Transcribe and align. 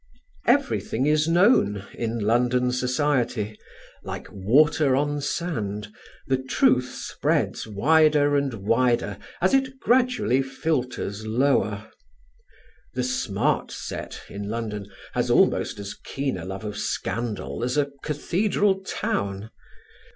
Everything 0.47 1.05
is 1.05 1.27
known 1.27 1.85
in 1.93 2.17
London 2.19 2.71
society; 2.71 3.55
like 4.03 4.25
water 4.31 4.95
on 4.95 5.21
sand 5.21 5.89
the 6.25 6.37
truth 6.41 6.89
spreads 6.91 7.67
wider 7.67 8.35
and 8.35 8.51
wider 8.55 9.19
as 9.41 9.53
it 9.53 9.79
gradually 9.79 10.41
filters 10.41 11.27
lower. 11.27 11.87
The 12.95 13.03
"smart 13.03 13.69
set" 13.71 14.21
in 14.27 14.49
London 14.49 14.87
has 15.13 15.29
almost 15.29 15.77
as 15.77 15.93
keen 15.93 16.35
a 16.35 16.45
love 16.45 16.65
of 16.65 16.77
scandal 16.79 17.63
as 17.63 17.77
a 17.77 17.91
cathedral 18.01 18.79
town. 18.83 19.51